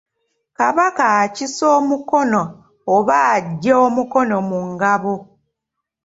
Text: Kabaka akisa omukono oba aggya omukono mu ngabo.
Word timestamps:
Kabaka 0.57 1.03
akisa 1.23 1.63
omukono 1.77 2.41
oba 2.95 3.15
aggya 3.33 3.73
omukono 3.85 4.35
mu 4.49 4.59
ngabo. 4.71 5.15